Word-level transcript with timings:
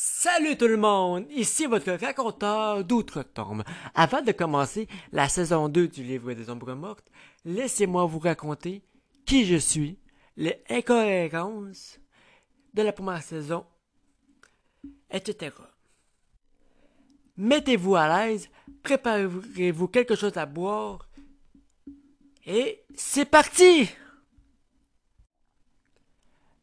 Salut 0.00 0.56
tout 0.56 0.68
le 0.68 0.76
monde, 0.76 1.26
ici 1.28 1.66
votre 1.66 1.90
raconteur 1.90 2.84
d'outre-tombe. 2.84 3.64
Avant 3.96 4.22
de 4.22 4.30
commencer 4.30 4.86
la 5.10 5.28
saison 5.28 5.68
2 5.68 5.88
du 5.88 6.04
livre 6.04 6.32
des 6.34 6.50
ombres 6.50 6.72
mortes, 6.74 7.10
laissez-moi 7.44 8.06
vous 8.06 8.20
raconter 8.20 8.84
qui 9.26 9.44
je 9.44 9.56
suis, 9.56 9.98
les 10.36 10.62
incohérences 10.70 11.98
de 12.74 12.82
la 12.82 12.92
première 12.92 13.24
saison, 13.24 13.66
etc. 15.10 15.56
Mettez-vous 17.36 17.96
à 17.96 18.06
l'aise, 18.28 18.48
préparez-vous 18.84 19.88
quelque 19.88 20.14
chose 20.14 20.36
à 20.36 20.46
boire, 20.46 21.08
et 22.46 22.84
c'est 22.94 23.28
parti! 23.28 23.90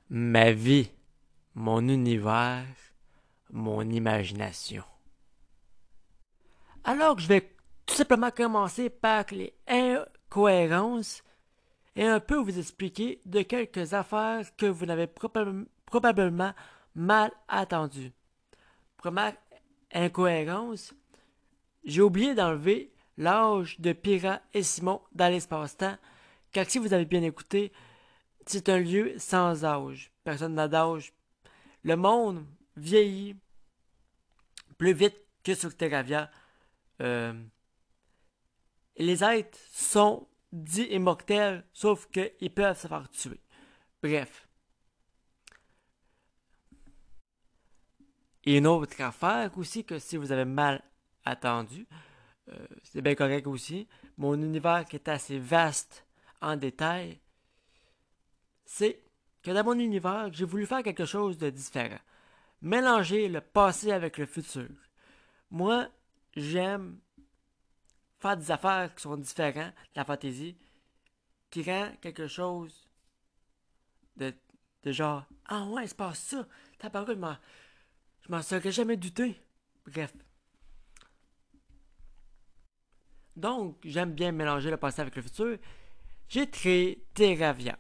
Ma 0.10 0.54
vie, 0.54 0.90
mon 1.54 1.86
univers, 1.90 2.64
mon 3.56 3.90
imagination. 3.90 4.84
Alors 6.84 7.18
je 7.18 7.28
vais 7.28 7.56
tout 7.86 7.96
simplement 7.96 8.30
commencer 8.30 8.90
par 8.90 9.26
les 9.32 9.56
incohérences 9.68 11.24
et 11.96 12.06
un 12.06 12.20
peu 12.20 12.36
vous 12.36 12.60
expliquer 12.60 13.22
de 13.26 13.42
quelques 13.42 13.94
affaires 13.94 14.46
que 14.58 14.66
vous 14.66 14.86
n'avez 14.86 15.08
probablement 15.08 16.54
mal 16.94 17.32
attendues. 17.48 18.12
Première 18.98 19.36
incohérence, 19.94 20.94
j'ai 21.86 22.02
oublié 22.02 22.36
d'enlever 22.36 22.92
l'âge 23.18 23.80
de 23.80 23.94
Pira 23.94 24.42
et 24.54 24.64
Simon 24.64 25.02
dans 25.14 25.32
l'espace-temps, 25.32 25.96
car 26.52 26.70
si 26.70 26.78
vous 26.78 26.94
avez 26.94 27.06
bien 27.06 27.24
écouté, 27.24 27.72
c'est 28.46 28.68
un 28.68 28.80
lieu 28.80 29.14
sans 29.18 29.64
âge. 29.64 30.12
Personne 30.26 30.56
n'a 30.56 30.68
d'âge. 30.68 31.14
Le 31.84 31.96
monde 31.96 32.46
vieillit 32.76 33.38
plus 34.78 34.94
vite 34.94 35.16
que 35.44 35.54
sur 35.54 35.76
Terravia. 35.76 36.30
Euh, 37.02 37.34
les 38.98 39.24
êtres 39.24 39.60
sont 39.72 40.28
dits 40.52 40.88
immortels, 40.92 41.66
sauf 41.74 42.08
qu'ils 42.10 42.54
peuvent 42.54 42.80
se 42.80 42.88
faire 42.88 43.10
tuer. 43.10 43.42
Bref. 44.02 44.48
Et 48.46 48.58
une 48.58 48.68
autre 48.68 49.02
affaire 49.02 49.58
aussi, 49.58 49.84
que 49.84 50.00
si 50.00 50.18
vous 50.18 50.32
avez 50.32 50.46
mal 50.46 50.84
attendu, 51.26 51.88
euh, 52.50 52.68
c'est 52.84 53.02
bien 53.02 53.16
correct 53.16 53.48
aussi, 53.48 53.88
mon 54.18 54.36
univers 54.36 54.86
qui 54.86 54.98
est 54.98 55.10
assez 55.10 55.40
vaste 55.40 56.06
en 56.42 56.56
détail, 56.56 57.20
c'est 58.66 59.02
que 59.42 59.52
dans 59.52 59.64
mon 59.64 59.80
univers, 59.80 60.30
j'ai 60.32 60.46
voulu 60.46 60.66
faire 60.66 60.84
quelque 60.84 61.06
chose 61.06 61.38
de 61.38 61.50
différent 61.50 62.00
mélanger 62.66 63.30
le 63.30 63.42
passé 63.42 63.92
avec 63.92 64.18
le 64.18 64.26
futur. 64.26 64.68
Moi, 65.52 65.88
j'aime 66.36 67.00
faire 68.20 68.36
des 68.36 68.52
affaires 68.52 68.94
qui 68.96 69.04
sont 69.04 69.16
différentes 69.18 69.56
de 69.56 69.96
la 69.96 70.04
fantaisie, 70.04 70.58
qui 71.52 71.62
rend 71.62 71.92
quelque 72.02 72.28
chose 72.28 72.90
de, 74.18 74.34
de 74.84 74.92
genre 74.92 75.26
Ah 75.46 75.66
ouais, 75.66 75.86
il 75.86 75.90
se 75.90 75.96
passe 75.96 76.20
ça. 76.20 76.48
T'as 76.80 76.90
pas 76.90 77.06
je 77.08 78.32
m'en 78.32 78.42
serais 78.42 78.72
jamais 78.72 78.98
douté. 78.98 79.40
Bref. 79.86 80.12
Donc, 83.36 83.78
j'aime 83.84 84.14
bien 84.14 84.32
mélanger 84.32 84.72
le 84.72 84.78
passé 84.78 85.02
avec 85.02 85.16
le 85.16 85.22
futur. 85.22 85.60
J'ai 86.28 86.50
créé 86.50 87.06
Terravia. 87.14 87.78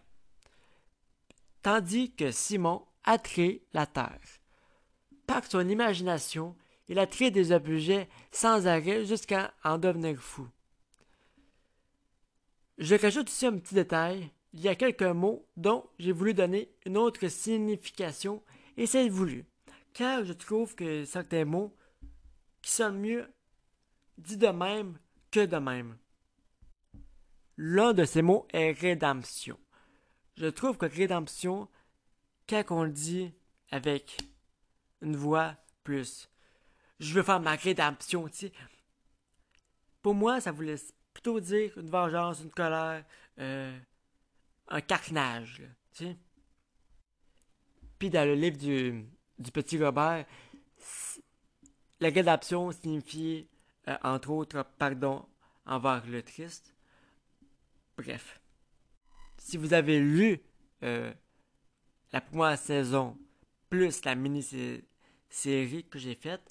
Tandis 1.63 2.13
que 2.13 2.29
Simon 2.29 2.85
a 3.03 3.17
créé 3.17 3.65
la 3.73 3.87
Terre 3.87 4.19
par 5.27 5.45
son 5.45 5.67
imagination, 5.67 6.55
il 6.87 6.99
a 6.99 7.07
créé 7.07 7.31
des 7.31 7.51
objets 7.51 8.07
sans 8.31 8.67
arrêt 8.67 9.05
jusqu'à 9.05 9.53
en 9.63 9.77
devenir 9.77 10.19
fou. 10.19 10.47
Je 12.77 12.95
rajoute 12.95 13.29
ici 13.29 13.45
un 13.45 13.57
petit 13.57 13.75
détail. 13.75 14.31
Il 14.53 14.61
y 14.61 14.67
a 14.67 14.75
quelques 14.75 15.01
mots 15.03 15.45
dont 15.57 15.85
j'ai 15.99 16.11
voulu 16.11 16.33
donner 16.33 16.69
une 16.85 16.97
autre 16.97 17.27
signification 17.27 18.41
et 18.77 18.85
c'est 18.85 19.09
voulu, 19.09 19.45
car 19.93 20.23
je 20.23 20.33
trouve 20.33 20.75
que 20.75 21.05
certains 21.05 21.45
mots 21.45 21.75
qui 22.61 22.71
sonnent 22.71 22.99
mieux 22.99 23.27
dit 24.17 24.37
de 24.37 24.47
même 24.47 24.97
que 25.31 25.45
de 25.45 25.57
même. 25.57 25.97
L'un 27.57 27.93
de 27.93 28.05
ces 28.05 28.21
mots 28.21 28.47
est 28.51 28.71
rédemption. 28.71 29.57
Je 30.37 30.47
trouve 30.47 30.77
que 30.77 30.85
rédemption, 30.85 31.69
quand 32.47 32.63
on 32.69 32.83
le 32.83 32.91
dit 32.91 33.31
avec 33.71 34.17
une 35.05 35.15
voix 35.15 35.55
plus. 35.83 36.29
Je 36.99 37.13
veux 37.13 37.23
faire 37.23 37.39
ma 37.39 37.55
rédemption, 37.55 38.27
tu 38.27 38.47
sais. 38.47 38.51
Pour 40.01 40.15
moi, 40.15 40.41
ça 40.41 40.51
voulait 40.51 40.75
plutôt 41.13 41.39
dire 41.39 41.77
une 41.77 41.89
vengeance, 41.89 42.41
une 42.41 42.51
colère, 42.51 43.05
euh, 43.39 43.77
un 44.67 44.81
carnage, 44.81 45.61
tu 45.93 46.05
sais. 46.05 46.17
Puis 47.99 48.09
dans 48.09 48.27
le 48.27 48.35
livre 48.35 48.57
du, 48.57 49.05
du 49.39 49.51
petit 49.51 49.81
Robert, 49.81 50.25
la 51.99 52.09
rédemption 52.09 52.71
signifie, 52.71 53.47
euh, 53.87 53.97
entre 54.03 54.31
autres, 54.31 54.65
pardon 54.77 55.25
envers 55.65 56.05
le 56.07 56.21
triste. 56.21 56.75
Bref. 57.97 58.41
Si 59.37 59.57
vous 59.57 59.73
avez 59.73 59.99
lu 59.99 60.41
euh, 60.83 61.13
la 62.11 62.21
première 62.21 62.57
saison 62.57 63.17
plus 63.69 64.03
la 64.05 64.15
mini 64.15 64.43
série 65.35 65.83
que 65.83 65.99
j'ai 65.99 66.15
faite. 66.15 66.41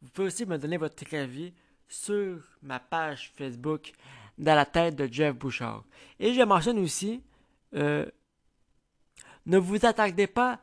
Vous 0.00 0.08
pouvez 0.10 0.28
aussi 0.28 0.46
me 0.46 0.56
donner 0.56 0.76
votre 0.76 1.14
avis 1.14 1.52
sur 1.88 2.38
ma 2.62 2.78
page 2.78 3.32
Facebook 3.36 3.92
dans 4.38 4.54
la 4.54 4.64
tête 4.64 4.94
de 4.94 5.08
Jeff 5.10 5.34
Bouchard. 5.34 5.84
Et 6.20 6.32
je 6.32 6.42
mentionne 6.42 6.78
aussi, 6.78 7.22
euh, 7.74 8.06
ne 9.46 9.58
vous 9.58 9.84
attardez 9.84 10.28
pas 10.28 10.60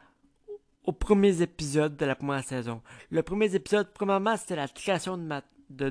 aux 0.85 0.94
premiers 0.94 1.41
épisodes 1.41 1.97
de 1.97 2.06
la 2.06 2.16
première 2.16 2.44
saison. 2.44 2.81
Le 3.09 3.22
premier 3.22 3.53
épisode, 3.53 3.91
premièrement, 3.94 4.38
c'était 4.38 4.56
la 4.56 4.67
création 4.67 5.17
de, 5.17 5.23
ma, 5.23 5.41
de. 5.69 5.90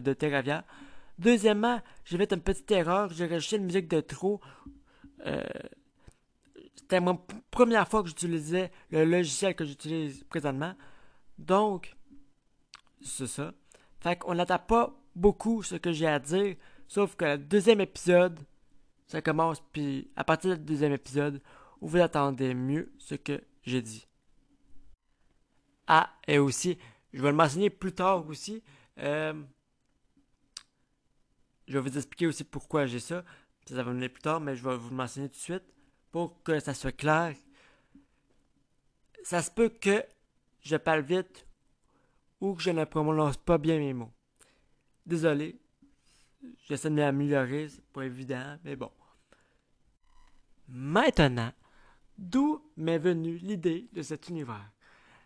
Deuxièmement, 1.18 1.80
j'ai 2.04 2.16
fait 2.16 2.32
une 2.32 2.40
petite 2.40 2.70
erreur, 2.70 3.10
j'ai 3.12 3.26
rajouté 3.26 3.56
une 3.56 3.64
musique 3.64 3.88
de 3.88 4.00
trop. 4.00 4.40
Euh, 5.26 5.42
c'était 6.76 7.00
ma 7.00 7.18
première 7.50 7.86
fois 7.86 8.02
que 8.02 8.08
j'utilisais 8.08 8.70
le 8.90 9.04
logiciel 9.04 9.54
que 9.54 9.64
j'utilise 9.64 10.24
présentement. 10.24 10.74
Donc, 11.38 11.96
c'est 13.02 13.26
ça. 13.26 13.52
Fait 14.00 14.16
qu'on 14.16 14.34
n'attend 14.34 14.58
pas 14.58 14.94
beaucoup 15.14 15.62
ce 15.62 15.76
que 15.76 15.92
j'ai 15.92 16.06
à 16.06 16.18
dire, 16.18 16.56
sauf 16.88 17.16
que 17.16 17.24
le 17.24 17.38
deuxième 17.38 17.80
épisode, 17.80 18.38
ça 19.06 19.22
commence, 19.22 19.62
puis 19.72 20.10
à 20.16 20.24
partir 20.24 20.56
du 20.56 20.64
deuxième 20.64 20.92
épisode, 20.92 21.40
vous 21.80 21.98
attendez 21.98 22.54
mieux 22.54 22.92
ce 22.98 23.14
que 23.14 23.42
j'ai 23.62 23.82
dit. 23.82 24.06
Ah, 25.86 26.10
et 26.26 26.38
aussi, 26.38 26.78
je 27.12 27.22
vais 27.22 27.30
le 27.30 27.36
mentionner 27.36 27.70
plus 27.70 27.92
tard 27.92 28.26
aussi. 28.28 28.62
Euh, 28.98 29.34
je 31.68 31.78
vais 31.78 31.90
vous 31.90 31.96
expliquer 31.96 32.26
aussi 32.26 32.44
pourquoi 32.44 32.86
j'ai 32.86 33.00
ça. 33.00 33.24
Ça 33.66 33.82
va 33.82 33.92
venir 33.92 34.10
plus 34.10 34.22
tard, 34.22 34.40
mais 34.40 34.56
je 34.56 34.64
vais 34.64 34.76
vous 34.76 34.90
le 34.90 34.96
mentionner 34.96 35.28
tout 35.28 35.36
de 35.36 35.40
suite 35.40 35.64
pour 36.10 36.42
que 36.42 36.60
ça 36.60 36.74
soit 36.74 36.92
clair. 36.92 37.34
Ça 39.22 39.42
se 39.42 39.50
peut 39.50 39.68
que 39.68 40.04
je 40.64 40.76
parle 40.76 41.02
vite 41.02 41.46
ou 42.40 42.54
que 42.54 42.62
je 42.62 42.70
ne 42.70 42.84
prononce 42.84 43.36
pas 43.36 43.58
bien 43.58 43.78
mes 43.78 43.92
mots. 43.92 44.12
Désolé. 45.06 45.56
J'essaie 46.66 46.90
de 46.90 46.94
m'améliorer, 46.96 47.68
c'est 47.68 47.84
pas 47.92 48.04
évident, 48.04 48.58
mais 48.64 48.76
bon. 48.76 48.90
Maintenant, 50.68 51.52
d'où 52.18 52.62
m'est 52.76 52.98
venue 52.98 53.36
l'idée 53.36 53.88
de 53.92 54.02
cet 54.02 54.28
univers? 54.28 54.70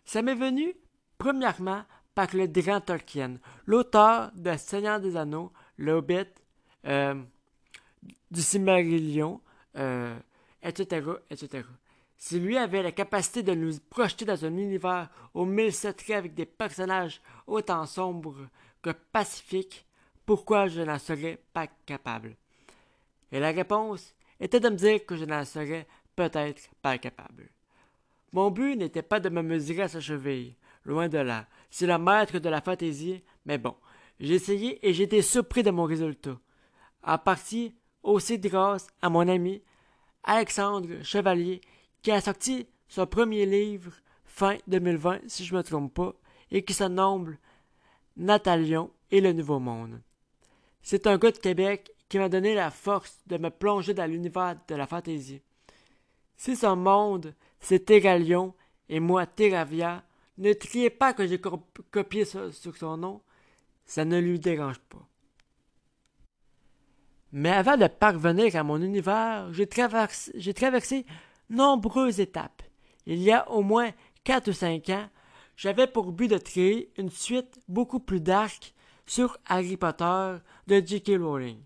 Ça 0.05 0.21
m'est 0.21 0.35
venu, 0.35 0.73
premièrement, 1.17 1.83
par 2.15 2.27
le 2.33 2.47
grand 2.47 2.81
Tolkien, 2.81 3.37
l'auteur 3.65 4.31
de 4.33 4.55
Seigneur 4.57 4.99
des 4.99 5.15
Anneaux, 5.15 5.53
Le 5.77 5.93
Hobbit, 5.93 6.27
euh, 6.85 7.21
du 8.31 8.41
Silmarillion, 8.41 9.41
euh, 9.75 10.17
etc., 10.61 11.05
etc. 11.29 11.63
Si 12.21 12.37
lui 12.37 12.57
avait 12.57 12.83
la 12.83 12.91
capacité 12.91 13.43
de 13.43 13.53
nous 13.53 13.79
projeter 13.89 14.25
dans 14.25 14.43
un 14.43 14.57
univers 14.57 15.09
aux 15.33 15.45
mille 15.45 15.73
secrets 15.73 16.15
avec 16.15 16.33
des 16.33 16.45
personnages 16.45 17.21
autant 17.47 17.85
sombres 17.85 18.49
que 18.81 18.89
pacifiques, 18.89 19.85
pourquoi 20.25 20.67
je 20.67 20.81
n'en 20.81 20.99
serais 20.99 21.39
pas 21.53 21.67
capable? 21.85 22.35
Et 23.31 23.39
la 23.39 23.51
réponse 23.51 24.13
était 24.37 24.59
de 24.59 24.67
me 24.67 24.75
dire 24.75 25.05
que 25.05 25.15
je 25.15 25.23
n'en 25.23 25.45
serais 25.45 25.87
peut-être 26.17 26.69
pas 26.81 26.97
capable. 26.97 27.49
Mon 28.33 28.51
but 28.51 28.75
n'était 28.75 29.01
pas 29.01 29.21
de 29.21 29.29
me 29.29 29.41
mesurer 29.41 29.83
à 29.83 29.87
sa 29.87 30.01
cheville, 30.01 30.55
loin 30.83 31.07
de 31.07 31.19
là. 31.19 31.47
C'est 31.69 31.87
le 31.87 31.97
maître 31.97 32.39
de 32.39 32.49
la 32.49 32.61
fantaisie, 32.61 33.23
mais 33.45 33.57
bon, 33.57 33.75
j'ai 34.19 34.37
et 34.85 34.93
j'étais 34.93 35.21
surpris 35.21 35.63
de 35.63 35.71
mon 35.71 35.85
résultat. 35.85 36.37
En 37.01 37.17
partie 37.17 37.73
aussi 38.03 38.37
grâce 38.39 38.87
à 39.01 39.09
mon 39.09 39.25
ami 39.25 39.61
Alexandre 40.23 41.01
Chevalier 41.01 41.61
qui 42.01 42.11
a 42.11 42.21
sorti 42.21 42.67
son 42.87 43.05
premier 43.05 43.45
livre 43.45 43.93
fin 44.25 44.57
2020, 44.67 45.21
si 45.27 45.45
je 45.45 45.53
ne 45.53 45.59
me 45.59 45.63
trompe 45.63 45.93
pas, 45.93 46.13
et 46.51 46.63
qui 46.63 46.73
se 46.73 46.83
Natalion 48.17 48.91
et 49.11 49.21
le 49.21 49.33
Nouveau 49.33 49.59
Monde. 49.59 50.01
C'est 50.81 51.07
un 51.07 51.17
gars 51.17 51.31
de 51.31 51.37
Québec 51.37 51.91
qui 52.07 52.17
m'a 52.17 52.29
donné 52.29 52.55
la 52.55 52.71
force 52.71 53.19
de 53.27 53.37
me 53.37 53.49
plonger 53.49 53.93
dans 53.93 54.09
l'univers 54.09 54.57
de 54.67 54.75
la 54.75 54.87
fantaisie. 54.87 55.41
Si 56.35 56.55
son 56.55 56.75
monde, 56.75 57.35
c'est 57.59 57.85
Terralion 57.85 58.55
et 58.87 58.99
moi 58.99 59.25
Terravia, 59.25 60.03
ne 60.37 60.53
triez 60.53 60.89
pas 60.89 61.13
que 61.13 61.27
j'ai 61.27 61.39
copié 61.39 62.25
ça 62.25 62.51
sur 62.51 62.75
son 62.77 62.97
nom, 62.97 63.21
ça 63.85 64.05
ne 64.05 64.19
lui 64.19 64.39
dérange 64.39 64.79
pas. 64.79 65.05
Mais 67.31 67.51
avant 67.51 67.77
de 67.77 67.87
parvenir 67.87 68.55
à 68.55 68.63
mon 68.63 68.81
univers, 68.81 69.53
j'ai 69.53 69.67
traversé, 69.67 70.53
traversé 70.53 71.05
nombreuses 71.49 72.19
étapes. 72.19 72.61
Il 73.05 73.21
y 73.21 73.31
a 73.31 73.49
au 73.49 73.61
moins 73.61 73.91
quatre 74.23 74.49
ou 74.49 74.53
cinq 74.53 74.89
ans, 74.89 75.09
j'avais 75.55 75.87
pour 75.87 76.11
but 76.11 76.29
de 76.29 76.37
créer 76.37 76.91
une 76.97 77.09
suite 77.09 77.59
beaucoup 77.67 77.99
plus 77.99 78.21
dark 78.21 78.73
sur 79.05 79.37
Harry 79.47 79.75
Potter 79.75 80.37
de 80.67 80.79
J.K. 80.85 81.19
Rowling. 81.19 81.59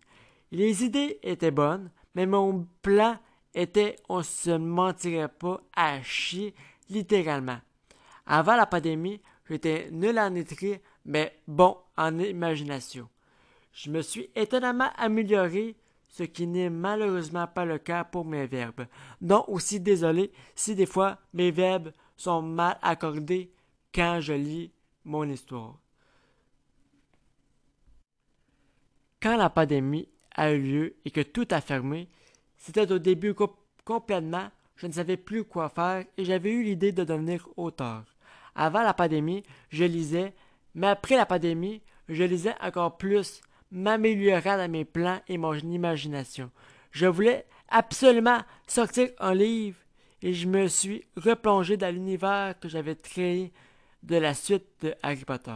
Les 0.52 0.84
idées 0.84 1.20
étaient 1.24 1.52
bonnes, 1.52 1.92
mais 2.16 2.26
mon 2.26 2.68
plan 2.82 3.18
était, 3.54 3.98
on 4.10 4.24
se 4.24 4.52
mentirait 4.52 5.28
pas, 5.28 5.60
à 5.76 6.02
chier, 6.02 6.56
littéralement. 6.90 7.60
Avant 8.26 8.56
la 8.56 8.66
pandémie, 8.66 9.22
j'étais 9.50 9.90
nul 9.92 10.18
en 10.18 10.34
écrit, 10.36 10.80
mais 11.06 11.40
bon 11.48 11.78
en 11.98 12.18
imagination. 12.20 13.10
Je 13.74 13.90
me 13.90 14.02
suis 14.02 14.30
étonnamment 14.36 14.90
amélioré, 14.98 15.76
ce 16.14 16.22
qui 16.22 16.46
n'est 16.46 16.70
malheureusement 16.70 17.48
pas 17.48 17.66
le 17.66 17.80
cas 17.80 18.04
pour 18.04 18.24
mes 18.24 18.46
verbes. 18.46 18.86
Donc 19.20 19.50
aussi 19.50 19.80
désolé 19.80 20.32
si 20.54 20.76
des 20.76 20.86
fois 20.86 21.18
mes 21.34 21.50
verbes 21.50 21.92
sont 22.16 22.44
mal 22.44 22.78
accordés 22.84 23.52
quand 23.94 24.22
je 24.22 24.34
lis 24.34 24.72
mon 25.06 25.28
histoire. 25.28 25.80
Quand 29.20 29.38
la 29.38 29.50
pandémie 29.50 30.08
a 30.36 30.52
eu 30.52 30.62
lieu 30.62 30.96
et 31.04 31.10
que 31.10 31.22
tout 31.22 31.48
a 31.50 31.62
fermé, 31.62 32.08
c'était 32.58 32.92
au 32.92 33.00
début 33.00 33.34
complètement, 33.84 34.52
je 34.76 34.86
ne 34.86 34.92
savais 34.92 35.18
plus 35.18 35.44
quoi 35.44 35.70
faire 35.70 36.06
et 36.16 36.26
j'avais 36.26 36.52
eu 36.52 36.62
l'idée 36.62 36.92
de 36.92 37.04
devenir 37.04 37.50
auteur. 37.58 38.04
Avant 38.54 38.84
la 38.84 38.94
pandémie, 38.94 39.42
je 39.70 39.84
lisais, 39.84 40.36
mais 40.76 40.88
après 40.88 41.16
la 41.16 41.26
pandémie, 41.26 41.82
je 42.08 42.24
lisais 42.24 42.54
encore 42.62 42.98
plus, 42.98 43.42
m'améliorer 43.74 44.56
dans 44.56 44.72
mes 44.72 44.86
plans 44.86 45.20
et 45.28 45.38
mon 45.38 45.56
imagination. 45.56 46.52
Je 46.92 47.08
voulais 47.08 47.46
absolument 47.70 48.40
sortir 48.68 49.10
un 49.20 49.34
livre 49.34 49.78
et 50.22 50.34
je 50.34 50.48
me 50.48 50.68
suis 50.68 51.04
replongé 51.18 51.76
dans 51.76 51.94
l'univers 51.94 52.58
que 52.60 52.70
j'avais 52.70 52.96
créé 52.96 53.52
de 54.04 54.16
la 54.16 54.34
suite 54.36 54.68
de 54.82 54.94
Harry 55.02 55.26
Potter. 55.26 55.52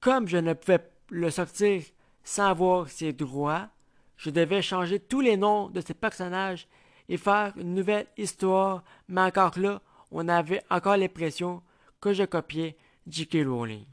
Comme 0.00 0.28
je 0.28 0.36
ne 0.36 0.52
pouvais 0.52 0.90
le 1.10 1.30
sortir 1.30 1.82
sans 2.24 2.48
avoir 2.48 2.88
ses 2.88 3.12
droits, 3.12 3.68
je 4.16 4.30
devais 4.30 4.60
changer 4.60 4.98
tous 4.98 5.20
les 5.20 5.36
noms 5.36 5.68
de 5.68 5.80
ces 5.80 5.94
personnages 5.94 6.66
et 7.08 7.16
faire 7.16 7.52
une 7.56 7.74
nouvelle 7.74 8.06
histoire, 8.16 8.82
mais 9.08 9.20
encore 9.20 9.58
là, 9.58 9.80
on 10.10 10.28
avait 10.28 10.62
encore 10.70 10.96
l'impression 10.96 11.62
que 12.00 12.12
je 12.12 12.24
copiais 12.24 12.76
J.K. 13.06 13.46
Rowling. 13.46 13.84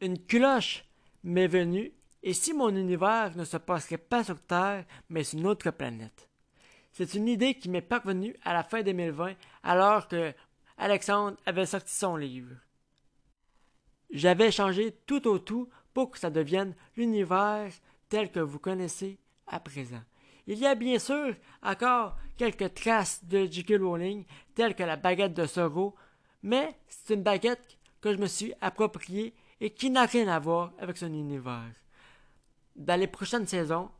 Une 0.00 0.18
cloche 0.18 0.84
m'est 1.24 1.48
venue, 1.48 1.92
et 2.22 2.32
si 2.32 2.52
mon 2.52 2.74
univers 2.74 3.36
ne 3.36 3.44
se 3.44 3.56
passerait 3.56 3.98
pas 3.98 4.22
sur 4.22 4.40
Terre, 4.40 4.84
mais 5.08 5.24
sur 5.24 5.38
une 5.38 5.46
autre 5.46 5.70
planète? 5.70 6.28
C'est 6.92 7.14
une 7.14 7.26
idée 7.26 7.54
qui 7.54 7.68
m'est 7.68 7.82
parvenue 7.82 8.36
à 8.44 8.52
la 8.52 8.62
fin 8.62 8.82
2020, 8.82 9.34
alors 9.64 10.06
que 10.06 10.32
Alexandre 10.78 11.36
avait 11.44 11.66
sorti 11.66 11.92
son 11.92 12.16
livre. 12.16 12.54
J'avais 14.10 14.52
changé 14.52 14.92
tout 15.06 15.26
au 15.26 15.38
tout 15.38 15.68
pour 15.92 16.12
que 16.12 16.18
ça 16.18 16.30
devienne 16.30 16.74
l'univers 16.96 17.72
tel 18.08 18.30
que 18.30 18.40
vous 18.40 18.58
connaissez 18.58 19.18
à 19.46 19.58
présent. 19.58 20.02
Il 20.46 20.58
y 20.58 20.66
a 20.66 20.74
bien 20.74 20.98
sûr 20.98 21.34
encore 21.62 22.16
quelques 22.36 22.74
traces 22.74 23.24
de 23.24 23.46
J.K. 23.46 23.80
Rowling, 23.80 24.24
telles 24.54 24.74
que 24.74 24.82
la 24.82 24.96
baguette 24.96 25.34
de 25.34 25.46
Soro, 25.46 25.94
mais 26.42 26.76
c'est 26.86 27.14
une 27.14 27.22
baguette 27.22 27.78
que 28.00 28.12
je 28.12 28.18
me 28.18 28.26
suis 28.26 28.52
appropriée 28.60 29.34
et 29.60 29.70
qui 29.70 29.90
n'a 29.90 30.06
rien 30.06 30.28
à 30.28 30.38
voir 30.38 30.72
avec 30.78 30.96
son 30.96 31.12
univers. 31.12 31.72
Dans 32.76 32.98
les 32.98 33.06
prochaines 33.06 33.46
saisons, 33.46 33.90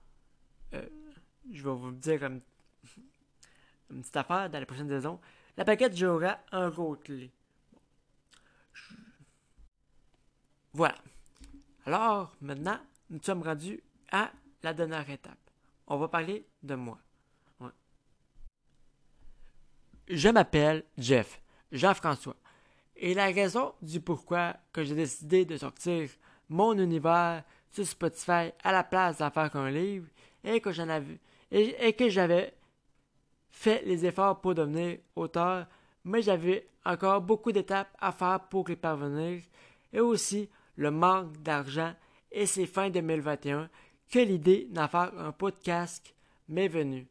euh, 0.73 0.87
je 1.53 1.63
vais 1.63 1.75
vous 1.75 1.93
dire 1.93 2.25
une, 2.25 2.41
petite 3.89 4.17
affaire 4.17 4.51
dans 4.51 4.59
les 4.59 4.67
prochaines 4.67 4.89
saisons, 4.89 5.21
la 5.57 5.65
baguette 5.65 5.97
jouera 5.97 6.39
un 6.51 6.69
rôle 6.69 6.99
clé. 6.99 7.31
Voilà. 10.73 10.97
Alors, 11.87 12.35
maintenant, 12.41 12.81
nous 13.11 13.23
sommes 13.23 13.43
rendus 13.43 13.81
à 14.11 14.33
la 14.63 14.75
dernière 14.75 15.09
étape. 15.09 15.39
On 15.87 15.99
va 15.99 16.09
parler 16.09 16.47
de 16.63 16.75
moi. 16.75 16.99
Je 20.09 20.29
m'appelle 20.29 20.85
Jeff, 20.99 21.41
Jean-François. 21.73 22.37
Et 22.97 23.15
la 23.15 23.27
raison 23.27 23.75
du 23.83 24.01
pourquoi 24.01 24.57
que 24.73 24.85
j'ai 24.85 24.95
décidé 24.95 25.45
de 25.45 25.57
sortir 25.57 26.09
mon 26.49 26.79
univers 26.79 27.43
sur 27.71 27.87
Spotify 27.87 28.53
à 28.63 28.73
la 28.73 28.85
place 28.85 29.19
d'en 29.19 29.31
faire 29.31 29.51
qu'un 29.51 29.71
livre 29.71 30.07
et 30.45 30.61
que 30.61 30.73
j'en 30.73 30.89
avais 30.89 31.19
j'avais 32.09 32.55
fait 33.51 33.83
les 33.85 34.05
efforts 34.05 34.41
pour 34.41 34.55
devenir 34.55 34.99
auteur, 35.15 35.67
mais 36.05 36.23
j'avais 36.23 36.69
encore 36.85 37.21
beaucoup 37.21 37.53
d'étapes 37.53 37.95
à 38.01 38.13
faire 38.13 38.41
pour 38.49 38.69
y 38.69 38.77
parvenir 38.77 39.43
et 39.93 40.01
aussi 40.01 40.49
le 40.77 40.91
manque 40.91 41.41
d'argent 41.43 41.95
et 42.33 42.47
c'est 42.47 42.67
fin 42.67 42.91
2021 42.91 43.71
que 44.11 44.19
l'idée 44.19 44.69
d'en 44.71 44.89
faire 44.89 45.13
un 45.19 45.33
podcast 45.33 46.15
m'est 46.49 46.69
venue. 46.69 47.07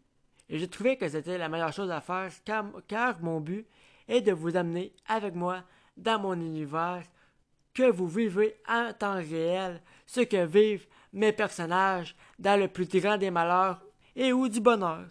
Et 0.50 0.59
j'ai 0.59 0.68
trouvé 0.68 0.97
que 0.97 1.07
c'était 1.07 1.38
la 1.38 1.50
meilleure 1.50 1.74
chose 1.74 1.89
à 1.89 2.01
faire 2.01 2.30
car, 2.44 2.65
car, 2.88 3.21
mon 3.21 3.39
but 3.39 3.65
est 4.08 4.22
de 4.22 4.32
vous 4.32 4.56
amener 4.56 4.94
avec 5.08 5.36
moi 5.36 5.64
dans 5.98 6.20
mon 6.20 6.34
univers, 6.34 7.04
que 7.74 7.90
vous 7.90 8.08
vivez 8.08 8.56
en 8.68 8.94
temps 8.94 9.16
réel 9.16 9.82
ce 10.06 10.22
que 10.22 10.46
vivent 10.46 10.88
mes 11.12 11.32
personnages 11.32 12.16
dans 12.40 12.60
le 12.60 12.68
plus 12.68 12.88
grand 12.88 13.18
des 13.18 13.32
malheurs 13.32 13.82
et 14.16 14.34
ou 14.34 14.48
du 14.48 14.60
bonheur. 14.60 15.06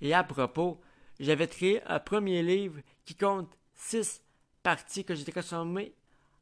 Et 0.00 0.12
à 0.12 0.24
propos, 0.24 0.80
j'avais 1.20 1.48
créé 1.48 1.82
un 1.86 2.00
premier 2.00 2.42
livre 2.42 2.80
qui 3.04 3.14
compte 3.14 3.56
six 3.74 4.22
parties 4.62 5.04
que 5.04 5.14
j'ai 5.14 5.24
transformées 5.24 5.94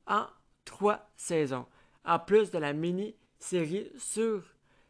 en 0.06 0.26
trois 0.64 1.10
saisons, 1.16 1.66
en 2.04 2.18
plus 2.18 2.50
de 2.50 2.58
la 2.58 2.72
mini-série 2.72 3.90
sur 3.98 4.42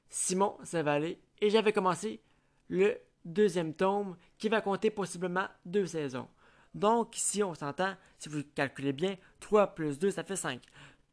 Simon 0.08 0.56
Saint-Valé, 0.64 1.18
et 1.40 1.50
j'avais 1.50 1.72
commencé 1.72 2.20
le 2.68 2.98
deuxième 3.24 3.74
tome 3.74 4.16
qui 4.38 4.48
va 4.48 4.60
compter 4.60 4.90
possiblement 4.90 5.46
deux 5.64 5.86
saisons. 5.86 6.28
Donc 6.74 7.16
ici, 7.16 7.42
on 7.42 7.54
s'entend, 7.54 7.94
si 8.18 8.28
vous 8.28 8.42
calculez 8.54 8.92
bien, 8.92 9.16
3 9.40 9.74
plus 9.74 9.98
2, 9.98 10.10
ça 10.10 10.24
fait 10.24 10.36
5. 10.36 10.60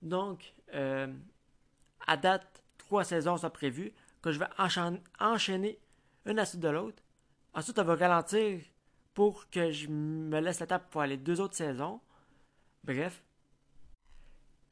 Donc, 0.02 0.54
euh, 0.74 1.08
à 2.08 2.18
date, 2.18 2.64
trois 2.78 3.04
saisons 3.04 3.38
sont 3.38 3.50
prévues, 3.50 3.92
que 4.22 4.32
je 4.32 4.40
vais 4.40 4.48
enchaîner 5.20 5.80
une 6.26 6.40
à 6.40 6.46
suite 6.46 6.62
de 6.62 6.70
l'autre. 6.70 7.02
Ensuite, 7.54 7.80
on 7.80 7.84
va 7.84 7.96
ralentir 7.96 8.60
pour 9.14 9.50
que 9.50 9.72
je 9.72 9.88
me 9.88 10.40
laisse 10.40 10.60
la 10.60 10.68
table 10.68 10.86
pour 10.90 11.02
aller 11.02 11.18
deux 11.18 11.42
autres 11.42 11.56
saisons. 11.56 12.00
Bref, 12.84 13.22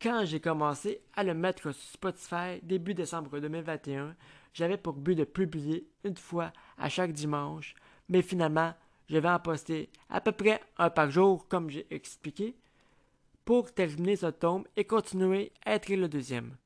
quand 0.02 0.26
j'ai 0.26 0.40
commencé 0.40 1.02
à 1.16 1.24
le 1.24 1.34
mettre 1.34 1.72
sur 1.72 1.74
Spotify 1.74 2.60
début 2.62 2.94
décembre 2.94 3.40
2021, 3.40 4.16
j'avais 4.54 4.78
pour 4.78 4.94
but 4.94 5.16
de 5.16 5.24
publier 5.24 5.88
une 6.04 6.18
fois 6.18 6.52
à 6.78 6.90
chaque 6.90 7.14
dimanche, 7.14 7.76
mais 8.10 8.22
finalement, 8.22 8.74
je 9.10 9.18
vais 9.18 9.30
en 9.30 9.40
poster 9.40 9.90
à 10.10 10.22
peu 10.22 10.32
près 10.32 10.62
un 10.78 10.90
par 10.90 11.10
jour, 11.10 11.48
comme 11.48 11.70
j'ai 11.70 11.88
expliqué, 11.92 12.56
pour 13.46 13.74
terminer 13.74 14.18
ce 14.18 14.28
tome 14.28 14.66
et 14.76 14.86
continuer 14.86 15.52
à 15.66 15.76
être 15.76 15.90
le 15.90 16.10
deuxième. 16.10 16.58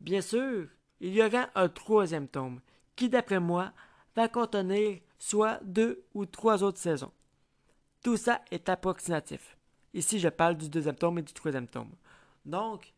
Bien 0.00 0.20
sûr, 0.20 0.68
il 1.00 1.14
y 1.14 1.22
aura 1.22 1.50
un 1.54 1.68
troisième 1.68 2.28
tome, 2.28 2.60
qui 2.96 3.08
d'après 3.08 3.40
moi 3.40 3.72
va 4.14 4.28
contenir 4.28 5.00
soit 5.18 5.60
deux 5.62 6.04
ou 6.14 6.24
trois 6.24 6.62
autres 6.62 6.78
saisons. 6.78 7.12
Tout 8.02 8.16
ça 8.16 8.40
est 8.50 8.68
approximatif. 8.68 9.56
Ici, 9.92 10.18
je 10.20 10.28
parle 10.28 10.56
du 10.56 10.68
deuxième 10.68 10.94
tome 10.94 11.18
et 11.18 11.22
du 11.22 11.32
troisième 11.32 11.66
tome? 11.66 11.90
Donc, 12.44 12.92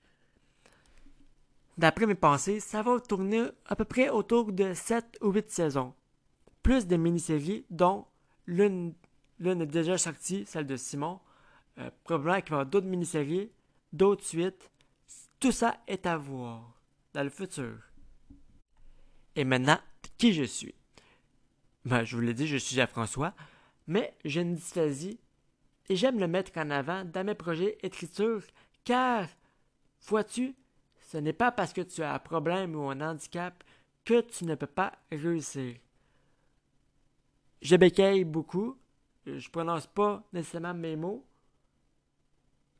d'après 1.79 2.07
mes 2.07 2.15
pensées, 2.15 2.61
ça 2.61 2.83
va 2.83 3.01
tourner 3.01 3.47
à 3.67 3.77
peu 3.77 3.85
près 3.85 4.11
autour 4.11 4.53
de 4.53 4.75
7 4.75 5.19
ou 5.23 5.31
8 5.33 5.51
saisons. 5.51 5.95
Plus 6.63 6.87
de 6.87 6.97
mini-séries, 6.97 7.65
dont 7.71 8.07
l'une, 8.47 8.95
est 9.41 9.67
déjà 9.67 9.99
sortie, 9.99 10.45
celle 10.47 10.67
de 10.67 10.77
Simon. 10.77 11.21
Euh, 11.79 11.91
probablement 12.05 12.41
qu'il 12.41 12.51
va 12.51 12.57
y 12.57 12.61
avoir 12.61 12.67
d'autres 12.67 12.87
mini-séries, 12.87 13.51
d'autres 13.93 14.25
suites. 14.25 14.71
Tout 15.41 15.53
ça 15.53 15.79
est 15.89 16.07
à 16.07 16.17
voir 16.17 16.73
dans 17.15 17.23
le 17.23 17.31
futur. 17.31 17.79
Et 19.35 19.45
maintenant, 19.45 19.79
qui 20.19 20.35
je 20.35 20.45
suis? 20.45 20.75
Ben, 21.85 22.05
je 22.05 22.17
vous 22.17 22.23
l'ai 22.23 22.35
dit, 22.35 22.47
je 22.47 22.59
suis 22.59 22.77
Jean-François, 22.77 23.35
mais 23.87 24.15
j'ai 24.25 24.43
une 24.43 24.55
dysphasie 24.55 25.19
et 25.89 25.97
j'aime 25.97 26.19
le 26.19 26.29
mettre 26.29 26.57
en 26.59 26.71
avant 26.71 27.05
dans 27.05 27.25
mes 27.25 27.35
projets 27.35 27.79
écriture, 27.83 28.43
car, 28.85 29.29
vois-tu, 30.07 30.55
ce 31.01 31.19
n'est 31.19 31.33
pas 31.33 31.53
parce 31.53 31.73
que 31.73 31.83
tu 31.83 32.03
as 32.03 32.15
un 32.15 32.19
problème 32.19 32.75
ou 32.75 32.91
un 32.91 33.01
handicap 33.01 33.63
que 34.05 34.21
tu 34.21 34.45
ne 34.45 34.55
peux 34.55 34.67
pas 34.67 34.93
réussir. 35.11 35.77
Je 37.61 37.77
bécaye 37.77 38.25
beaucoup, 38.25 38.79
je 39.27 39.49
prononce 39.51 39.87
pas 39.87 40.23
nécessairement 40.33 40.75
mes 40.75 40.97
mots, 40.97 41.25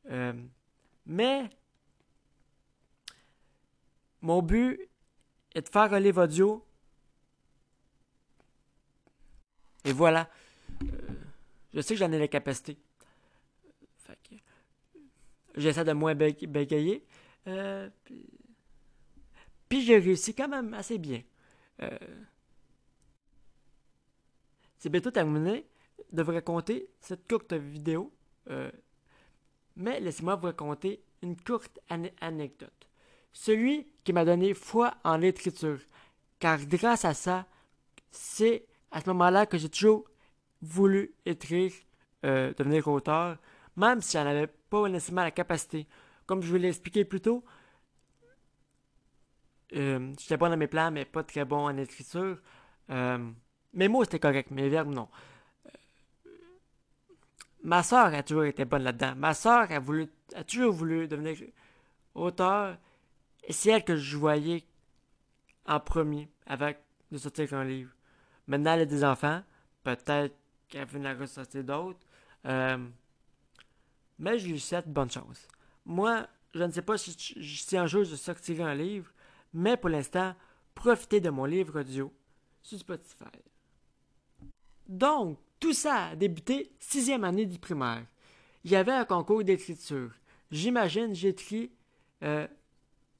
euh, 0.09 0.33
mais 1.05 1.49
mon 4.21 4.41
but 4.41 4.89
est 5.53 5.61
de 5.61 5.69
faire 5.69 5.93
un 5.93 5.99
livre 5.99 6.23
audio. 6.23 6.65
Et 9.85 9.91
voilà. 9.91 10.29
Euh, 10.81 10.87
je 11.73 11.81
sais 11.81 11.93
que 11.93 11.99
j'en 11.99 12.11
ai 12.11 12.19
la 12.19 12.27
capacité. 12.27 12.77
J'essaie 15.55 15.83
de 15.83 15.93
moins 15.93 16.15
bégayer. 16.15 17.05
Euh, 17.47 17.89
puis, 19.69 19.81
j'ai 19.81 19.97
réussi 19.97 20.33
quand 20.33 20.47
même 20.47 20.73
assez 20.73 20.97
bien. 20.97 21.21
Euh, 21.81 21.97
c'est 24.77 24.89
bientôt 24.89 25.11
terminé 25.11 25.65
de 26.11 26.23
vous 26.23 26.31
raconter 26.31 26.89
cette 26.99 27.27
courte 27.27 27.53
vidéo. 27.53 28.11
mais 29.75 29.99
laissez-moi 29.99 30.35
vous 30.35 30.47
raconter 30.47 31.01
une 31.21 31.35
courte 31.35 31.79
anecdote 32.21 32.83
celui 33.33 33.87
qui 34.03 34.13
m'a 34.13 34.23
donné 34.23 34.53
foi 34.53 34.93
en 35.03 35.17
l'écriture, 35.17 35.79
car 36.39 36.59
grâce 36.65 37.03
à 37.03 37.13
ça, 37.13 37.45
c'est 38.11 38.65
à 38.91 39.01
ce 39.01 39.09
moment-là 39.09 39.45
que 39.47 39.57
j'ai 39.57 39.69
toujours 39.69 40.05
voulu 40.61 41.13
écrire, 41.25 41.73
euh, 42.25 42.53
devenir 42.53 42.87
auteur, 42.87 43.37
même 43.75 44.01
si 44.01 44.13
j'en 44.13 44.25
avais 44.25 44.47
pas 44.73 44.89
nécessairement 44.89 45.21
la 45.21 45.31
capacité. 45.31 45.87
Comme 46.25 46.41
je 46.41 46.49
vous 46.49 46.55
l'ai 46.55 46.69
expliqué 46.69 47.05
plus 47.05 47.21
tôt, 47.21 47.43
euh, 49.75 50.11
j'étais 50.19 50.37
bon 50.37 50.49
dans 50.49 50.57
mes 50.57 50.67
plans, 50.67 50.89
mais 50.89 51.05
pas 51.05 51.23
très 51.23 51.45
bon 51.45 51.65
en 51.65 51.77
écriture. 51.77 52.39
Euh, 52.89 53.31
mes 53.73 53.87
mots 53.87 54.03
étaient 54.03 54.19
corrects, 54.19 54.49
mes 54.49 54.69
verbes 54.69 54.89
non. 54.89 55.07
ma 57.63 57.83
soeur 57.83 58.13
a 58.15 58.23
toujours 58.23 58.45
été 58.45 58.65
bonne 58.65 58.83
là-dedans. 58.83 59.13
Ma 59.15 59.35
soeur 59.35 59.71
a, 59.71 59.79
voulu, 59.79 60.07
a 60.33 60.43
toujours 60.43 60.73
voulu 60.73 61.07
devenir 61.07 61.37
auteur 62.15 62.77
c'est 63.49 63.71
elle 63.71 63.83
que 63.83 63.97
je 63.97 64.17
voyais 64.17 64.63
en 65.65 65.79
premier 65.79 66.29
avec 66.45 66.79
de 67.11 67.17
sortir 67.17 67.53
un 67.53 67.65
livre. 67.65 67.91
Maintenant, 68.47 68.73
elle 68.73 68.81
a 68.81 68.85
des 68.85 69.03
enfants. 69.03 69.43
Peut-être 69.83 70.35
qu'elle 70.69 70.85
va 70.85 71.11
en 71.11 71.19
ressortir 71.19 71.63
d'autres. 71.63 71.99
Mais 74.23 74.39
je 74.39 74.47
lui 74.47 74.57
souhaite 74.57 74.87
bonne 74.87 75.11
chance. 75.11 75.49
Moi, 75.85 76.25
je 76.53 76.63
ne 76.63 76.71
sais 76.71 76.81
pas 76.81 76.97
si, 76.97 77.11
si 77.11 77.77
un 77.77 77.87
jour 77.87 78.05
je 78.05 78.15
sortirai 78.15 78.63
un 78.63 78.73
livre, 78.73 79.11
mais 79.53 79.75
pour 79.75 79.89
l'instant, 79.89 80.33
profitez 80.73 81.19
de 81.19 81.29
mon 81.29 81.43
livre 81.43 81.81
audio 81.81 82.09
sur 82.61 82.79
Spotify. 82.79 83.25
Donc, 84.87 85.39
tout 85.59 85.73
ça 85.73 86.05
a 86.05 86.15
débuté 86.15 86.71
sixième 86.79 87.25
année 87.25 87.45
du 87.45 87.59
primaire. 87.59 88.05
Il 88.63 88.71
y 88.71 88.77
avait 88.77 88.93
un 88.93 89.03
concours 89.03 89.43
d'écriture. 89.43 90.11
J'imagine 90.49 91.13
j'écris 91.13 91.69
euh, 92.23 92.47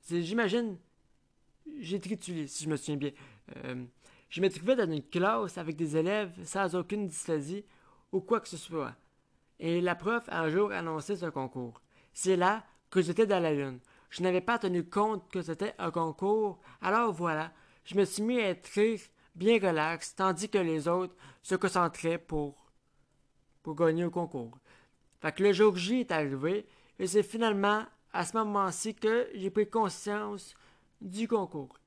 J'imagine, 0.10 0.78
titulé, 1.82 2.48
si 2.48 2.64
je 2.64 2.70
me 2.70 2.78
souviens 2.78 2.96
bien. 2.96 3.12
Euh, 3.58 3.84
je 4.30 4.40
me 4.40 4.50
trouvais 4.50 4.78
dans 4.78 4.90
une 4.90 5.04
classe 5.04 5.58
avec 5.58 5.76
des 5.76 5.98
élèves 5.98 6.32
sans 6.46 6.74
aucune 6.76 7.10
dysphasie 7.10 7.66
ou 8.14 8.22
quoi 8.22 8.40
que 8.40 8.48
ce 8.48 8.58
soit. 8.58 8.96
Et 9.64 9.80
la 9.80 9.96
prof 9.96 10.26
a 10.28 10.42
un 10.42 10.50
jour 10.50 10.74
annoncé 10.74 11.16
ce 11.16 11.28
concours. 11.28 11.80
C'est 12.12 12.36
là 12.36 12.66
que 12.90 13.02
j'étais 13.02 13.26
dans 13.26 13.42
la 13.42 13.54
lune. 13.54 13.80
Je 14.10 14.22
n'avais 14.22 14.42
pas 14.42 14.60
tenu 14.60 14.84
compte 14.84 15.32
que 15.32 15.42
c'était 15.42 15.74
un 15.80 15.90
concours. 15.90 16.60
Alors 16.82 17.14
voilà, 17.14 17.54
je 17.86 17.96
me 17.96 18.04
suis 18.04 18.24
mis 18.24 18.42
à 18.42 18.50
écrire 18.50 19.00
bien 19.36 19.58
relax, 19.60 20.16
tandis 20.16 20.50
que 20.50 20.58
les 20.58 20.90
autres 20.90 21.16
se 21.42 21.56
concentraient 21.56 22.18
pour, 22.18 22.58
pour 23.64 23.76
gagner 23.76 24.04
au 24.04 24.12
concours. 24.12 24.60
Fait 25.22 25.32
que 25.32 25.44
le 25.44 25.54
jour 25.54 25.78
J 25.78 26.02
est 26.02 26.12
arrivé 26.12 26.68
et 27.00 27.08
c'est 27.08 27.24
finalement 27.24 27.86
à 28.12 28.26
ce 28.26 28.36
moment-ci 28.36 28.94
que 28.94 29.30
j'ai 29.34 29.50
pris 29.50 29.70
conscience 29.70 30.56
du 31.00 31.26
concours. 31.26 31.80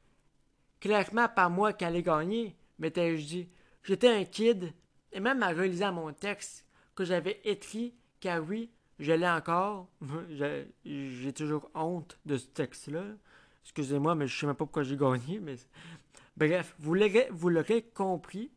Clairement, 0.80 1.28
pas 1.28 1.50
moi 1.50 1.74
qui 1.74 1.84
allais 1.84 2.02
gagner, 2.02 2.56
m'étais-je 2.78 3.26
dit. 3.26 3.48
J'étais 3.82 4.08
un 4.08 4.24
kid, 4.24 4.72
et 5.12 5.20
même 5.20 5.42
en 5.42 5.54
réalisant 5.54 5.92
mon 5.92 6.14
texte 6.14 6.65
que 6.96 7.04
j'avais 7.04 7.40
écrit, 7.44 7.94
car 8.18 8.42
oui, 8.42 8.70
je 8.98 9.12
l'ai 9.12 9.28
encore. 9.28 9.88
j'ai 10.84 11.32
toujours 11.32 11.70
honte 11.74 12.18
de 12.24 12.36
ce 12.36 12.46
texte-là. 12.48 13.04
Excusez-moi, 13.62 14.14
mais 14.14 14.26
je 14.26 14.36
sais 14.36 14.46
même 14.46 14.56
pas 14.56 14.64
pourquoi 14.64 14.82
j'ai 14.82 14.96
gagné. 14.96 15.38
Mais... 15.38 15.56
Bref, 16.36 16.74
vous 16.78 16.94
l'aurez 16.94 17.82
compris, 17.94 18.50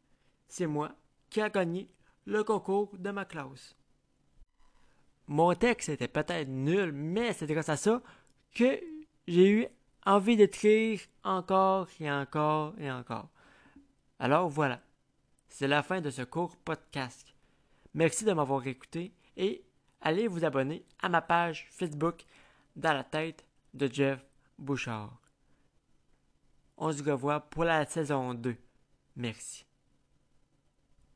c'est 0.47 0.67
moi 0.67 0.91
qui 1.29 1.41
a 1.41 1.49
gagné 1.49 1.87
le 2.25 2.43
concours 2.43 2.91
de 2.97 3.11
ma 3.11 3.25
classe. 3.25 3.75
Mon 5.27 5.53
texte 5.53 5.89
était 5.89 6.07
peut-être 6.07 6.47
nul, 6.47 6.91
mais 6.91 7.33
c'est 7.33 7.45
grâce 7.45 7.69
à 7.69 7.77
ça 7.77 8.01
que 8.55 8.79
j'ai 9.27 9.49
eu 9.49 9.67
envie 10.05 10.35
d'écrire 10.35 10.99
encore 11.23 11.87
et 11.99 12.09
encore 12.09 12.73
et 12.79 12.91
encore. 12.91 13.29
Alors 14.17 14.49
voilà, 14.49 14.81
c'est 15.47 15.67
la 15.67 15.83
fin 15.83 16.01
de 16.01 16.09
ce 16.09 16.23
court 16.23 16.55
podcast. 16.57 17.28
Merci 17.93 18.23
de 18.25 18.33
m'avoir 18.33 18.65
écouté 18.67 19.13
et 19.35 19.63
allez 20.01 20.27
vous 20.27 20.45
abonner 20.45 20.85
à 21.01 21.09
ma 21.09 21.21
page 21.21 21.67
Facebook 21.71 22.23
dans 22.75 22.93
la 22.93 23.03
tête 23.03 23.45
de 23.73 23.91
Jeff 23.91 24.23
Bouchard. 24.57 25.19
On 26.77 26.91
se 26.91 27.03
revoit 27.03 27.41
pour 27.41 27.65
la 27.65 27.85
saison 27.85 28.33
2. 28.33 28.55
Merci. 29.15 29.68